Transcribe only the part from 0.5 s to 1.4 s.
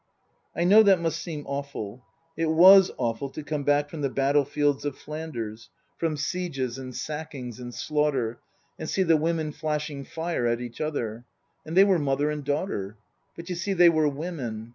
I know that must